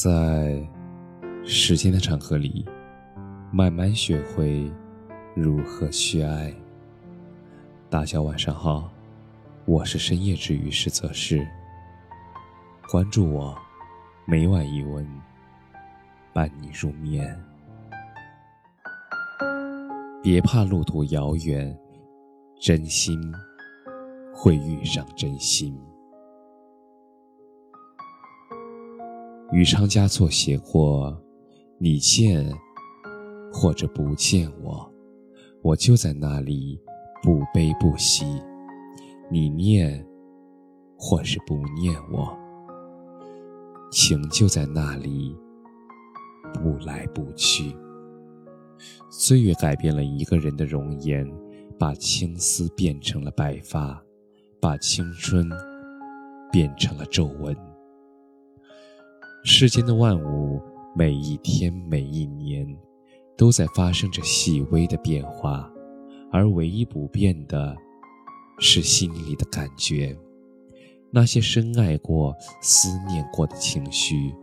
[0.00, 0.64] 在
[1.44, 2.64] 时间的长河里，
[3.50, 4.70] 慢慢学会
[5.34, 6.54] 如何去爱。
[7.90, 8.88] 大家晚上好，
[9.64, 11.44] 我是深夜治愈师泽是。
[12.88, 13.58] 关注我，
[14.24, 15.04] 每晚一文，
[16.32, 17.36] 伴你入眠。
[20.22, 21.76] 别怕路途遥远，
[22.60, 23.20] 真心
[24.32, 25.76] 会遇上真心。
[29.50, 31.18] 与昌家作写过，
[31.78, 32.46] 你见
[33.50, 34.92] 或者不见我，
[35.62, 36.78] 我就在那里
[37.22, 38.26] 不悲不喜；
[39.30, 40.06] 你念
[40.98, 42.36] 或是不念我，
[43.90, 45.34] 情就在那里
[46.52, 47.74] 不来不去。
[49.10, 51.26] 岁月改变了一个人的容颜，
[51.78, 53.98] 把青丝变成了白发，
[54.60, 55.50] 把青春
[56.52, 57.56] 变成了皱纹。
[59.50, 60.60] 世间的万物，
[60.94, 62.68] 每一天每一年，
[63.34, 65.68] 都在发生着细微的变化，
[66.30, 67.74] 而唯一不变的，
[68.58, 70.14] 是心里的感觉。
[71.10, 74.34] 那些深爱过、思念过的情绪，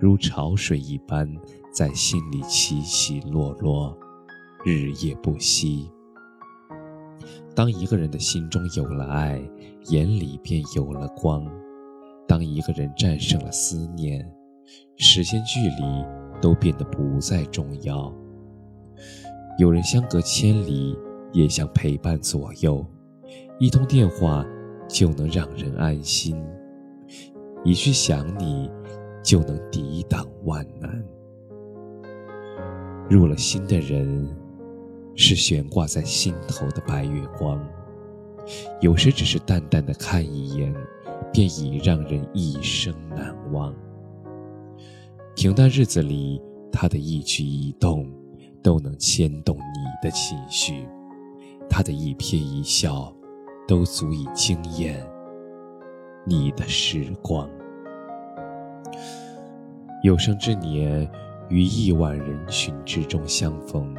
[0.00, 1.30] 如潮水一般
[1.70, 3.96] 在心里起起落落，
[4.64, 5.88] 日夜不息。
[7.54, 9.38] 当一个人的心中有了爱，
[9.90, 11.44] 眼里便有了光；
[12.26, 14.28] 当一个人战胜了思念，
[14.96, 16.04] 时间、距离
[16.40, 18.12] 都变得不再重要。
[19.58, 20.96] 有人相隔千里，
[21.32, 22.84] 也想陪伴左右。
[23.58, 24.44] 一通电话
[24.88, 26.36] 就能让人安心，
[27.64, 28.70] 一句想你
[29.22, 31.04] 就能抵挡万难。
[33.08, 34.28] 入了心的人，
[35.14, 37.58] 是悬挂在心头的白月光。
[38.80, 40.74] 有时只是淡淡的看一眼，
[41.32, 43.74] 便已让人一生难忘。
[45.46, 48.04] 平淡日子里，他的一举一动
[48.64, 49.62] 都能牵动你
[50.02, 50.84] 的情绪；
[51.70, 53.14] 他的一颦一笑，
[53.64, 55.00] 都足以惊艳
[56.24, 57.48] 你的时光。
[60.02, 61.08] 有生之年，
[61.48, 63.94] 于亿万人群之中相逢，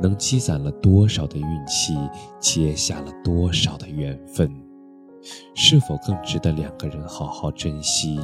[0.00, 1.94] 能积攒了多少的运气，
[2.38, 4.50] 结下了多少的缘分？
[5.54, 8.18] 是否更值得两个人好好珍惜？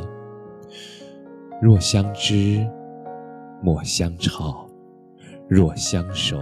[1.59, 2.69] 若相知，
[3.63, 4.69] 莫相吵；
[5.49, 6.39] 若相守，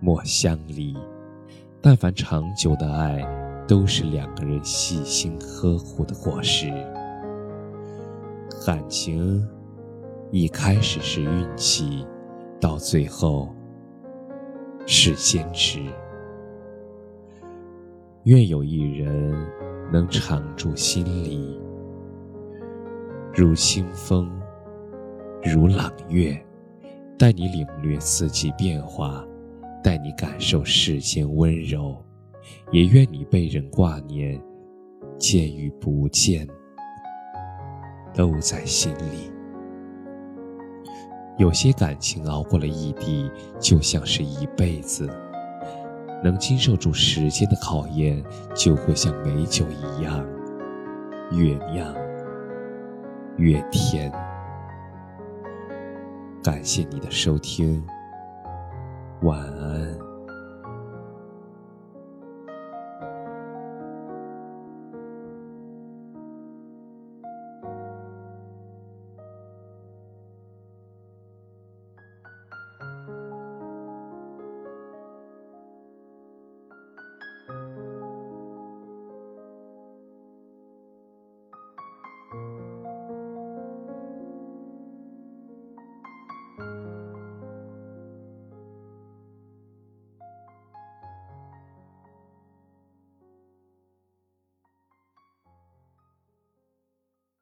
[0.00, 0.96] 莫相离。
[1.82, 3.22] 但凡长久的爱，
[3.68, 6.72] 都是两个人细心呵护的果实。
[8.64, 9.46] 感情
[10.30, 12.06] 一开始是运气，
[12.58, 13.54] 到最后
[14.86, 15.82] 是坚持。
[18.24, 19.36] 愿有一人
[19.92, 21.60] 能常驻心里。
[23.34, 24.30] 如清风，
[25.42, 26.38] 如朗月，
[27.18, 29.26] 带你领略四季变化，
[29.82, 31.96] 带你感受世间温柔。
[32.72, 34.38] 也愿你被人挂念，
[35.16, 36.46] 见与不见，
[38.12, 39.32] 都在心里。
[41.38, 45.06] 有些感情熬过了异地，就像是一辈子；
[46.22, 48.22] 能经受住时间的考验，
[48.54, 50.22] 就会像美酒一样，
[51.30, 51.94] 越酿。
[53.36, 54.12] 越甜。
[56.42, 57.84] 感谢你的收听，
[59.22, 60.01] 晚安。